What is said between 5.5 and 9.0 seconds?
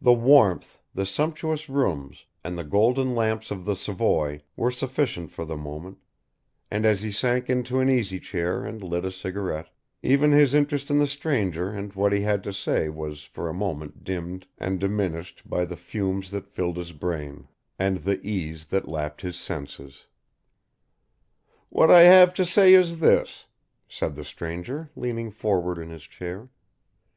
moment, and as he sank into an easy chair and